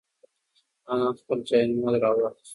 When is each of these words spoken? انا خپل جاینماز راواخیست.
انا 0.91 1.07
خپل 1.19 1.37
جاینماز 1.49 1.95
راواخیست. 2.03 2.49